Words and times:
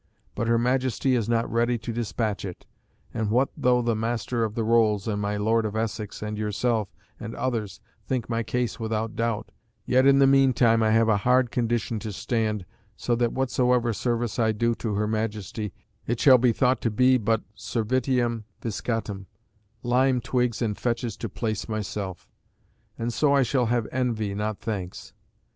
but 0.33 0.47
her 0.47 0.57
Majesty 0.57 1.13
is 1.13 1.29
not 1.29 1.47
ready 1.51 1.77
to 1.77 1.93
despatch 1.93 2.43
it. 2.43 2.65
And 3.13 3.29
what 3.29 3.49
though 3.55 3.83
the 3.83 3.93
Master 3.95 4.43
of 4.43 4.55
the 4.55 4.63
Rolls, 4.63 5.07
and 5.07 5.21
my 5.21 5.37
Lord 5.37 5.63
of 5.63 5.75
Essex, 5.75 6.23
and 6.23 6.39
yourself, 6.39 6.89
and 7.19 7.35
others, 7.35 7.81
think 8.07 8.27
my 8.27 8.41
case 8.41 8.79
without 8.79 9.15
doubt, 9.15 9.51
yet 9.85 10.07
in 10.07 10.17
the 10.17 10.25
meantime 10.25 10.81
I 10.81 10.89
have 10.89 11.07
a 11.07 11.17
hard 11.17 11.51
condition, 11.51 11.99
to 11.99 12.11
stand 12.11 12.65
so 12.97 13.13
that 13.15 13.31
whatsoever 13.31 13.93
service 13.93 14.39
I 14.39 14.53
do 14.53 14.73
to 14.73 14.95
her 14.95 15.05
Majesty 15.07 15.71
it 16.07 16.19
shall 16.19 16.39
be 16.39 16.51
thought 16.51 16.81
to 16.81 16.89
be 16.89 17.19
but 17.19 17.43
servitium 17.55 18.45
viscatum, 18.59 19.27
lime 19.83 20.19
twigs 20.19 20.63
and 20.63 20.75
fetches 20.75 21.15
to 21.17 21.29
place 21.29 21.69
myself; 21.69 22.27
and 22.97 23.13
so 23.13 23.35
I 23.35 23.43
shall 23.43 23.67
have 23.67 23.87
envy, 23.91 24.33
not 24.33 24.61
thanks. 24.61 25.13